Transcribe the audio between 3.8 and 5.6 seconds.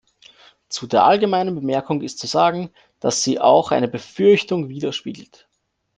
Befürchtung widerspiegelt.